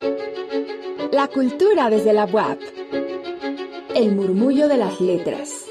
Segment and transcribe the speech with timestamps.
[0.00, 2.58] La cultura desde la web.
[3.94, 5.66] El murmullo de las letras.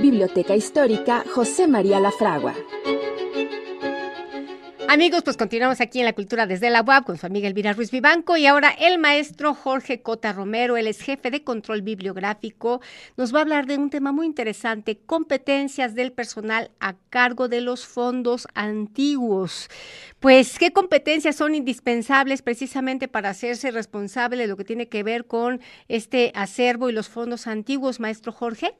[0.00, 2.54] Biblioteca Histórica José María Lafragua.
[4.86, 7.90] Amigos, pues continuamos aquí en la cultura desde la UAB con su amiga Elvira Ruiz
[7.90, 12.82] Vivanco y ahora el maestro Jorge Cota Romero, él es jefe de control bibliográfico,
[13.16, 17.62] nos va a hablar de un tema muy interesante, competencias del personal a cargo de
[17.62, 19.70] los fondos antiguos.
[20.20, 25.24] Pues, ¿qué competencias son indispensables precisamente para hacerse responsable de lo que tiene que ver
[25.24, 28.76] con este acervo y los fondos antiguos, maestro Jorge?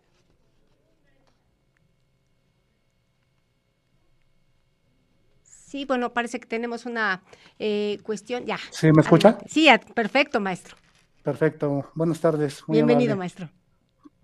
[5.74, 7.24] Sí, bueno, parece que tenemos una
[7.58, 8.44] eh, cuestión.
[8.44, 8.58] Ya.
[8.70, 9.38] ¿Sí me escucha?
[9.44, 10.76] Sí, perfecto, maestro.
[11.24, 11.90] Perfecto.
[11.96, 12.62] Buenas tardes.
[12.68, 13.50] Bienvenido, maestro.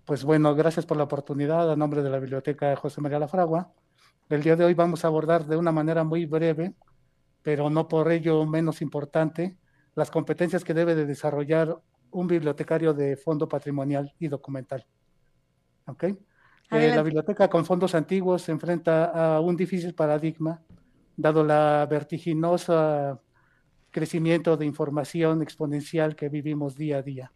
[0.05, 3.73] Pues bueno, gracias por la oportunidad a nombre de la Biblioteca José María Lafragua.
[4.29, 6.73] El día de hoy vamos a abordar de una manera muy breve,
[7.41, 9.57] pero no por ello menos importante,
[9.93, 14.85] las competencias que debe de desarrollar un bibliotecario de fondo patrimonial y documental.
[15.85, 16.03] ¿Ok?
[16.05, 16.15] Eh,
[16.95, 20.61] la biblioteca con fondos antiguos se enfrenta a un difícil paradigma
[21.21, 23.19] dado la vertiginosa
[23.91, 27.31] crecimiento de información exponencial que vivimos día a día.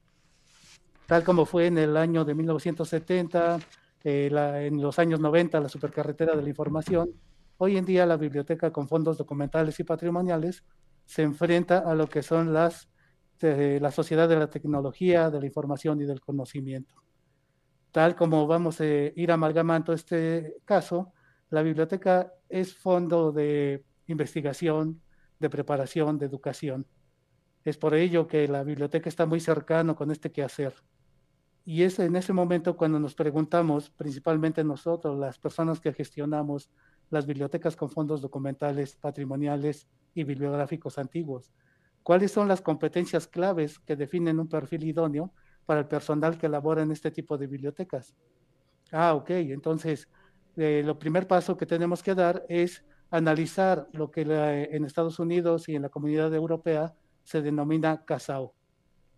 [1.05, 3.59] Tal como fue en el año de 1970,
[4.03, 4.29] eh,
[4.67, 7.09] en los años 90, la supercarretera de la información,
[7.57, 10.63] hoy en día la biblioteca con fondos documentales y patrimoniales
[11.05, 12.89] se enfrenta a lo que son las
[13.41, 16.95] la sociedad de la tecnología, de la información y del conocimiento.
[17.91, 21.13] Tal como vamos a ir amalgamando este caso,
[21.49, 25.01] la biblioteca es fondo de investigación,
[25.39, 26.87] de preparación, de educación.
[27.63, 30.73] Es por ello que la biblioteca está muy cercano con este quehacer.
[31.63, 36.69] Y es en ese momento cuando nos preguntamos, principalmente nosotros, las personas que gestionamos
[37.09, 41.51] las bibliotecas con fondos documentales, patrimoniales y bibliográficos antiguos,
[42.03, 45.33] cuáles son las competencias claves que definen un perfil idóneo
[45.65, 48.15] para el personal que labora en este tipo de bibliotecas.
[48.91, 50.07] Ah, ok, entonces
[50.57, 55.69] eh, lo primer paso que tenemos que dar es analizar lo que en Estados Unidos
[55.69, 58.53] y en la comunidad europea se denomina CASAO,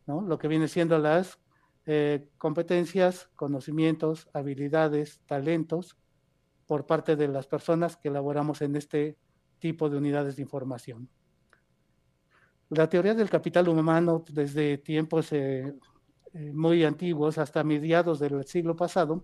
[0.05, 0.21] ¿no?
[0.21, 1.39] lo que viene siendo las
[1.85, 5.97] eh, competencias, conocimientos, habilidades, talentos
[6.65, 9.17] por parte de las personas que elaboramos en este
[9.59, 11.09] tipo de unidades de información.
[12.69, 15.73] La teoría del capital humano desde tiempos eh,
[16.33, 19.23] muy antiguos hasta mediados del siglo pasado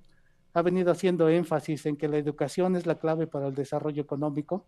[0.53, 4.67] ha venido haciendo énfasis en que la educación es la clave para el desarrollo económico,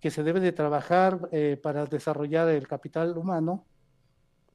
[0.00, 3.64] que se debe de trabajar eh, para desarrollar el capital humano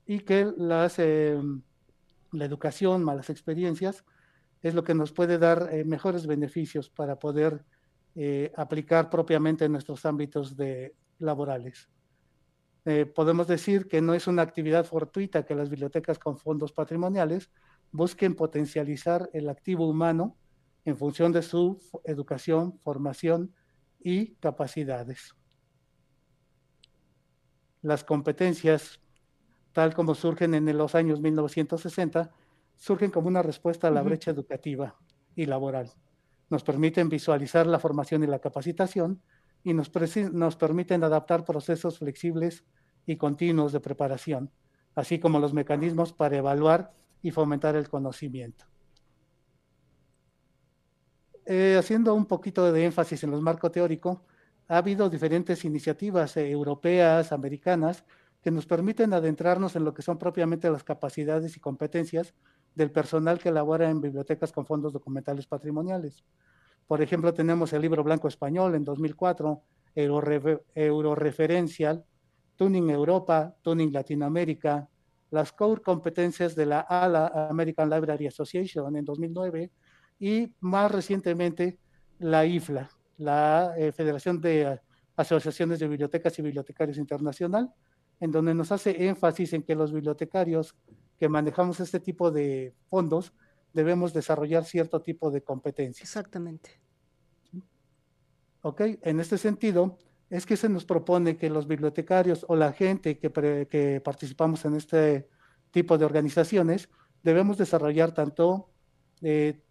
[0.06, 1.40] y que las, eh,
[2.32, 4.04] la educación, malas experiencias,
[4.62, 7.66] es lo que nos puede dar eh, mejores beneficios para poder
[8.58, 11.90] aplicar propiamente en nuestros ámbitos de, laborales.
[13.16, 17.50] podemos decir que no es una actividad fortuita que las bibliotecas con fondos patrimoniales
[17.92, 20.38] busquen potencializar el activo humano
[20.86, 23.54] en función de su educación, formación
[24.00, 25.36] y capacidades.
[27.82, 29.00] Las competencias,
[29.74, 32.32] tal como surgen en los años 1960,
[32.76, 34.96] surgen como una respuesta a la brecha educativa
[35.36, 35.92] y laboral.
[36.50, 39.22] Nos permiten visualizar la formación y la capacitación
[39.64, 39.92] y nos,
[40.32, 42.66] nos permiten adaptar procesos flexibles
[43.06, 44.52] y continuos de preparación,
[44.96, 48.66] así como los mecanismos para evaluar y fomentar el conocimiento.
[51.46, 54.26] Eh, haciendo un poquito de énfasis en los marco teórico,
[54.68, 58.06] ha habido diferentes iniciativas eh, europeas, americanas,
[58.42, 62.34] que nos permiten adentrarnos en lo que son propiamente las capacidades y competencias
[62.74, 66.24] del personal que elabora en bibliotecas con fondos documentales patrimoniales.
[66.88, 69.62] Por ejemplo, tenemos el libro blanco español en 2004,
[69.96, 72.06] Euroreferencial,
[72.56, 74.90] Tuning Europa, Tuning Latinoamérica,
[75.32, 79.72] las core competencias de la ALA, American Library Association, en 2009,
[80.20, 81.80] y más recientemente
[82.20, 84.80] la IFLA, la eh, Federación de
[85.16, 87.74] Asociaciones de Bibliotecas y Bibliotecarios Internacional,
[88.20, 90.76] en donde nos hace énfasis en que los bibliotecarios
[91.18, 93.34] que manejamos este tipo de fondos
[93.74, 96.10] debemos desarrollar cierto tipo de competencias.
[96.10, 96.82] Exactamente.
[98.64, 99.98] Ok, en este sentido,
[100.32, 105.28] es que se nos propone que los bibliotecarios o la gente que, participamos en este
[105.72, 106.90] tipo de organizaciones
[107.22, 108.70] debemos desarrollar tanto
[109.22, 109.62] eh,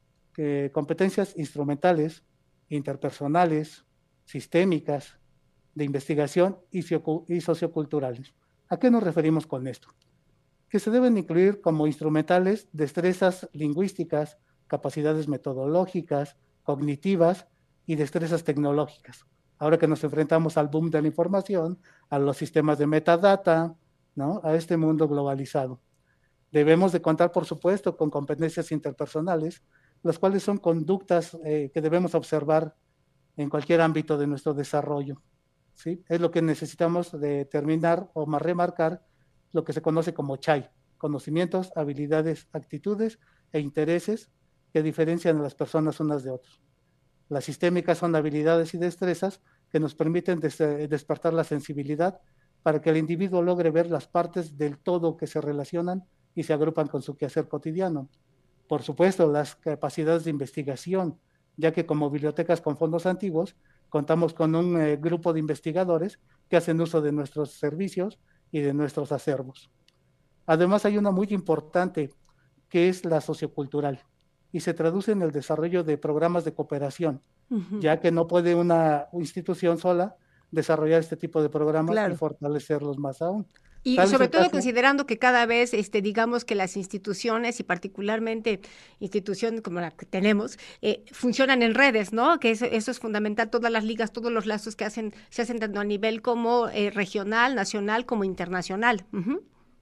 [0.73, 2.25] competencias instrumentales,
[2.69, 3.87] interpersonales,
[4.27, 5.19] sistémicas,
[5.75, 8.35] de investigación y, y socioculturales.
[8.69, 9.89] ¿A qué nos referimos con esto?
[10.69, 17.49] Que se deben incluir como instrumentales destrezas lingüísticas, capacidades metodológicas, cognitivas
[17.87, 19.25] y destrezas tecnológicas.
[19.61, 21.79] Ahora que nos enfrentamos al boom de la información,
[22.09, 23.77] a los sistemas de metadata,
[24.15, 24.41] ¿no?
[24.43, 25.83] a este mundo globalizado.
[26.51, 29.62] Debemos de contar, por supuesto, con competencias interpersonales,
[30.03, 32.75] las cuales son conductas eh, que debemos observar
[33.37, 35.23] en cualquier ámbito de nuestro desarrollo.
[35.75, 36.03] ¿sí?
[36.09, 39.05] Es lo que necesitamos determinar o más remarcar
[39.53, 43.19] lo que se conoce como CHAI, conocimientos, habilidades, actitudes
[43.53, 44.31] e intereses
[44.73, 46.69] que diferencian a las personas unas de otras.
[47.31, 49.41] Las sistémicas son habilidades y destrezas
[49.71, 52.21] que nos permiten des despertar la sensibilidad
[52.65, 56.05] para que el individuo logre ver las partes del todo que se relacionan
[56.35, 58.09] y se agrupan con su quehacer cotidiano.
[58.69, 61.21] Por supuesto, las capacidades de investigación,
[61.56, 63.55] ya que como bibliotecas con fondos antiguos,
[63.88, 66.19] contamos con un eh, grupo de investigadores
[66.49, 68.19] que hacen uso de nuestros servicios
[68.50, 69.71] y de nuestros acervos.
[70.47, 72.11] Además, hay una muy importante,
[72.69, 74.00] que es la sociocultural,
[74.52, 77.20] y se traduce en el desarrollo de programas de cooperación,
[77.50, 77.81] uh -huh.
[77.81, 80.17] ya que no puede una institución sola
[80.50, 82.14] desarrollar este tipo de programas claro.
[82.14, 83.47] y fortalecerlos más aún.
[83.82, 87.62] Y Tal sobre todo caso, considerando que cada vez, este, digamos que las instituciones y
[87.62, 88.61] particularmente
[88.99, 92.38] instituciones como la que tenemos, eh, funcionan en redes, ¿no?
[92.41, 95.61] Que eso, eso, es fundamental, todas las ligas, todos los lazos que hacen, se hacen
[95.61, 99.06] tanto a nivel como eh, regional, nacional, como internacional.
[99.12, 99.41] Uh -huh.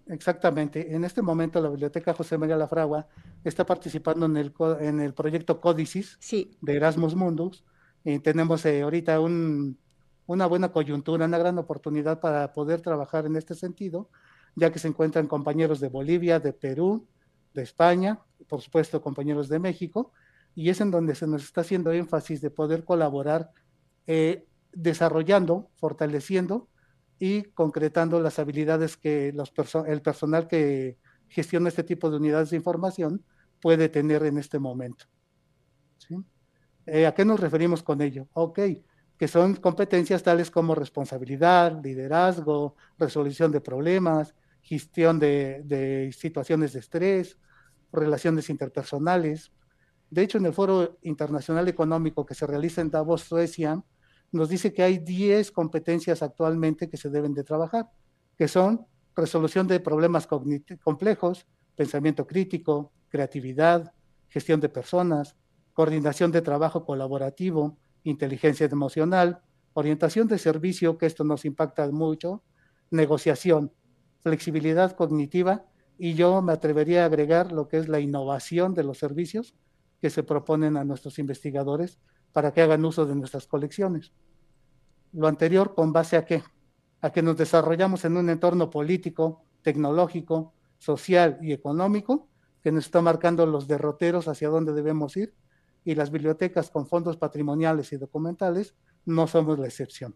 [0.09, 0.95] Exactamente.
[0.95, 3.07] En este momento la Biblioteca José María Lafragua
[3.45, 6.57] está participando en el, en el proyecto Códicis sí.
[6.61, 7.65] de Erasmus Mundus.
[8.05, 9.79] Y tenemos eh, ahorita un,
[10.27, 14.09] una buena coyuntura, una gran oportunidad para poder trabajar en este sentido,
[14.57, 17.07] ya que se encuentran compañeros de Bolivia, de Perú,
[17.53, 20.13] de España, por supuesto compañeros de México,
[20.55, 23.51] y es en donde se nos está haciendo énfasis de poder colaborar
[24.07, 26.69] eh, desarrollando, fortaleciendo
[27.19, 30.99] y concretando las habilidades que los perso el personal que
[31.29, 33.25] gestiona este tipo de unidades de información
[33.61, 35.07] puede tener en este momento.
[35.99, 36.17] ¿Sí?
[36.87, 38.29] Eh, ¿A qué nos referimos con ello?
[38.33, 38.61] Ok,
[39.19, 46.81] que son competencias tales como responsabilidad, liderazgo, resolución de problemas, gestión de, de, situaciones de
[46.81, 47.37] estrés,
[47.93, 49.53] relaciones interpersonales.
[50.09, 53.83] De hecho, en el Foro Internacional Económico que se realiza en Davos, Suecia,
[54.33, 57.91] nos dice que hay 10 competencias actualmente que se deben de trabajar,
[58.37, 58.87] que son
[59.17, 63.93] resolución de problemas complejos, pensamiento crítico, creatividad,
[64.29, 65.37] gestión de personas,
[65.73, 69.43] coordinación de trabajo colaborativo, inteligencia emocional,
[69.73, 72.43] orientación de servicio, que esto nos impacta mucho,
[72.91, 73.73] negociación,
[74.21, 75.67] flexibilidad cognitiva
[75.99, 79.55] y yo me atrevería a agregar lo que es la innovación de los servicios
[80.01, 81.99] que se proponen a nuestros investigadores
[82.39, 84.13] para que hagan uso de nuestras colecciones.
[85.13, 86.45] Lo anterior con base a qué?
[87.01, 92.29] A que nos desarrollamos en un entorno político, tecnológico, social y económico
[92.63, 95.35] que nos está marcando los derroteros hacia dónde debemos ir
[95.85, 100.15] y las bibliotecas con fondos patrimoniales y documentales no somos la excepción.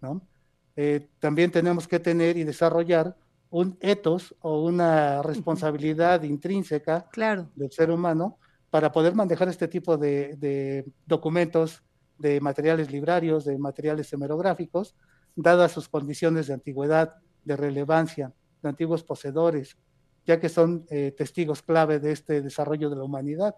[0.00, 0.26] ¿no?
[0.74, 3.14] Eh, también tenemos que tener y desarrollar
[3.50, 7.50] un ethos o una responsabilidad intrínseca claro.
[7.56, 8.38] del ser humano
[8.72, 11.82] para poder manejar este tipo de, de, documentos,
[12.16, 14.96] de materiales librarios, de materiales hemerográficos,
[15.36, 18.32] dadas sus condiciones de antigüedad, de relevancia,
[18.62, 19.76] de antiguos poseedores,
[20.24, 23.56] ya que son eh, testigos clave de este desarrollo de la humanidad.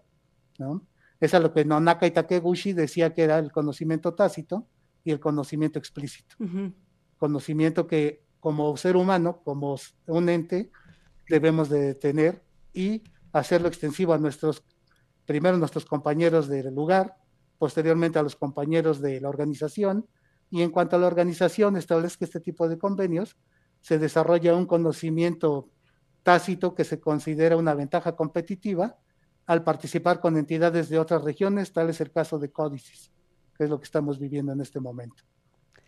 [0.58, 0.84] ¿no?
[1.20, 4.66] Es a lo que Nonaka y Takeguchi decía que era el conocimiento tácito
[5.04, 6.34] y el conocimiento explícito.
[6.40, 6.74] Uh -huh.
[7.18, 9.76] Conocimiento que como ser humano, como
[10.08, 10.72] un ente,
[11.28, 12.42] debemos de tener
[12.72, 14.64] y hacerlo extensivo a nuestros,
[15.26, 17.16] primero nuestros compañeros del lugar,
[17.58, 20.06] posteriormente a los compañeros de la organización,
[20.50, 23.36] y en cuanto a la organización establezca este tipo de convenios,
[23.80, 25.68] se desarrolla un conocimiento
[26.22, 28.96] tácito que se considera una ventaja competitiva
[29.46, 33.10] al participar con entidades de otras regiones, tal es el caso de Códices,
[33.56, 35.22] que es lo que estamos viviendo en este momento.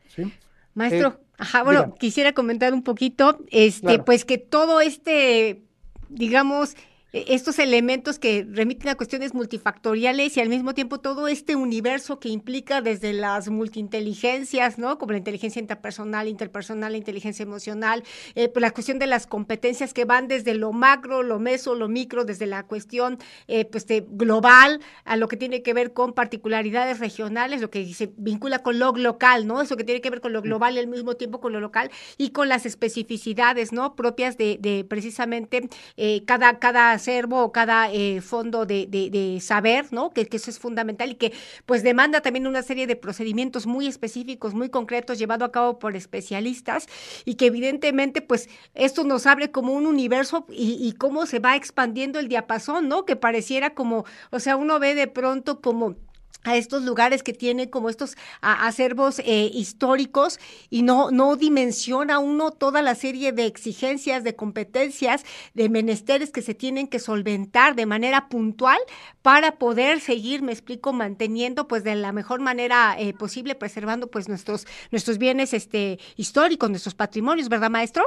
[0.09, 0.31] ¿Sí?
[0.75, 1.99] Maestro, eh, ajá, bueno, dígame.
[1.99, 4.05] quisiera comentar un poquito, este, claro.
[4.05, 5.65] pues que todo este,
[6.11, 6.77] digamos,
[7.13, 12.29] estos elementos que remiten a cuestiones multifactoriales y al mismo tiempo todo este universo que
[12.29, 14.99] implica desde las multiinteligencias, ¿no?
[14.99, 18.03] Como la inteligencia interpersonal, interpersonal, la inteligencia emocional,
[18.35, 21.89] eh, pues la cuestión de las competencias que van desde lo macro, lo meso, lo
[21.89, 26.13] micro, desde la cuestión eh, pues de global a lo que tiene que ver con
[26.13, 29.63] particularidades regionales, lo que se vincula con lo local, ¿no?
[29.63, 31.91] Eso que tiene que ver con lo global y al mismo tiempo con lo local
[32.19, 33.95] y con las especificidades, ¿no?
[33.95, 39.87] Propias de, de precisamente eh, cada, cada acervo o cada eh, fondo de, de, saber,
[39.93, 40.11] ¿no?
[40.11, 41.33] Que, que, eso es fundamental y que
[41.65, 45.97] pues demanda también una serie de procedimientos muy específicos, muy concretos, llevado a cabo por
[45.97, 46.89] especialistas
[47.25, 51.57] y que evidentemente pues esto nos abre como un universo y, y cómo se va
[51.57, 53.05] expandiendo el diapasón, ¿no?
[53.05, 55.97] Que pareciera como, o sea, uno ve de pronto como
[56.45, 60.39] a estos lugares que tienen como estos acervos eh, históricos
[60.71, 65.25] y no, no dimensiona uno toda la serie de exigencias, de competencias,
[65.55, 68.79] de menesteres que se tienen que solventar de manera puntual
[69.23, 74.29] para poder seguir, me explico, manteniendo pues de la mejor manera eh, posible, preservando pues
[74.29, 78.05] nuestros, nuestros bienes este, históricos, nuestros patrimonios, ¿verdad, maestro?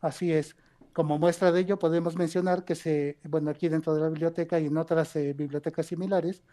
[0.00, 0.54] Así es.
[0.92, 4.66] Como muestra de ello, podemos mencionar que se, bueno, aquí dentro de la biblioteca y
[4.66, 6.44] en otras eh, bibliotecas similares,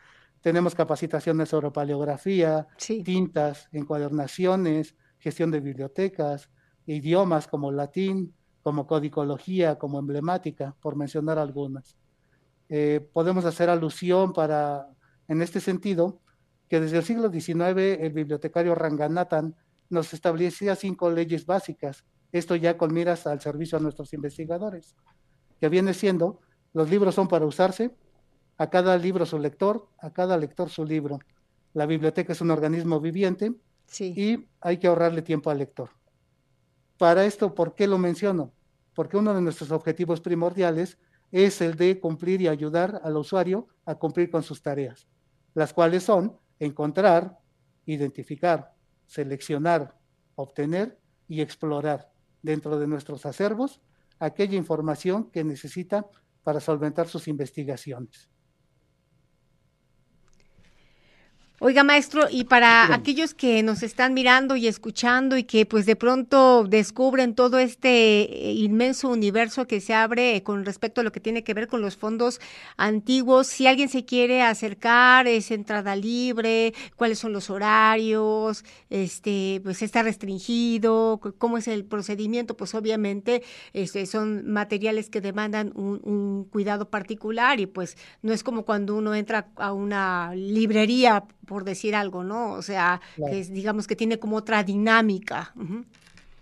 [0.42, 6.50] tenemos capacitaciones sobre paleografía, tintas, encuadernaciones, gestión de bibliotecas,
[6.86, 8.34] idiomas como latín,
[8.64, 11.96] como codicología, como emblemática, por mencionar algunas.
[12.70, 14.88] Eh, podemos hacer alusión para,
[15.28, 16.22] en este sentido,
[16.68, 19.56] que desde el siglo XIX el bibliotecario Ranganathan
[19.90, 24.96] nos establecía cinco leyes básicas, esto ya con miras al servicio a nuestros investigadores,
[25.60, 26.40] que viene siendo,
[26.74, 27.94] los libros son para usarse,
[28.62, 31.18] a cada libro su lector, a cada lector su libro.
[31.74, 33.56] La biblioteca es un organismo viviente
[34.00, 35.90] y hay que ahorrarle tiempo al lector.
[37.00, 38.54] Para esto, ¿por qué lo menciono?
[38.94, 41.00] Porque uno de nuestros objetivos primordiales
[41.32, 45.08] es el de cumplir y ayudar al usuario a cumplir con sus tareas,
[45.56, 47.40] las cuales son encontrar,
[47.88, 48.76] identificar,
[49.08, 49.98] seleccionar,
[50.36, 52.12] obtener y explorar
[52.44, 53.82] dentro de nuestros acervos
[54.20, 56.06] aquella información que necesita
[56.44, 58.30] para solventar sus investigaciones.
[61.64, 65.96] Oiga, maestro, y para aquellos que nos están mirando y escuchando y que pues de
[65.96, 71.20] pronto descubren todo este eh, inmenso universo que se abre con respecto a lo que
[71.20, 72.42] tiene que ver con los fondos
[72.78, 79.84] antiguos, si alguien se quiere acercar, es entrada libre, cuáles son los horarios, este, pues
[79.84, 86.46] está restringido, cómo es el procedimiento, pues obviamente este, son materiales que demandan un, un
[86.46, 91.96] cuidado particular y pues no es como cuando uno entra a una librería por decir
[91.96, 92.54] algo, ¿no?
[92.54, 95.54] O sea, que digamos que tiene como otra dinámica.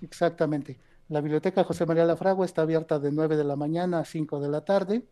[0.03, 0.77] Exactamente.
[1.07, 4.49] La biblioteca José María Lafragua está abierta de 9 de la mañana a 5 de
[4.49, 5.03] la tarde.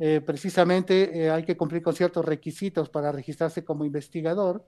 [0.00, 4.66] Eh, precisamente eh, hay que cumplir con ciertos requisitos para registrarse como investigador.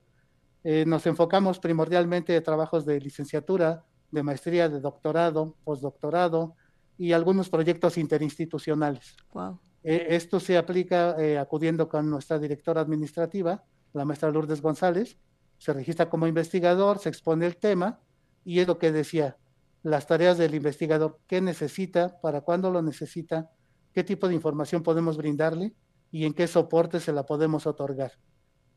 [0.63, 6.55] Eh, nos enfocamos primordialmente en trabajos de licenciatura, de maestría, de doctorado, postdoctorado
[6.97, 9.17] y algunos proyectos interinstitucionales.
[9.33, 9.59] Wow.
[9.83, 13.61] esto se aplica acudiendo con nuestra directora administrativa,
[13.93, 15.17] la maestra Lourdes González,
[15.57, 17.99] se registra como investigador, se expone el tema
[18.45, 19.37] y es lo que decía,
[19.83, 23.49] las tareas del investigador, qué necesita, para cuándo lo necesita,
[23.93, 25.73] qué tipo de información podemos brindarle
[26.11, 28.13] y en qué soporte se la podemos otorgar.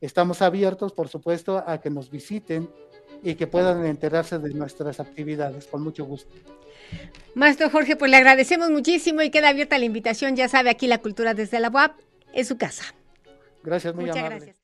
[0.00, 2.68] Estamos abiertos, por supuesto, a que nos visiten
[3.22, 6.34] y que puedan enterarse de nuestras actividades, con mucho gusto.
[7.34, 10.98] Maestro Jorge, pues le agradecemos muchísimo y queda abierta la invitación, ya sabe, aquí la
[10.98, 11.92] cultura desde la UAP
[12.34, 12.82] es su casa.
[13.62, 14.56] Gracias, muy Muchas Gracias.